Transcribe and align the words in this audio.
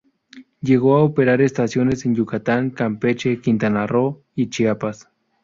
Llegó 0.61 0.97
a 0.97 1.03
operar 1.03 1.41
estaciones 1.43 2.05
en 2.07 2.15
Yucatán, 2.15 2.71
Campeche, 2.71 3.39
Quintana 3.39 3.85
Roo 3.85 4.23
y 4.33 4.49
Chiapas. 4.49 5.07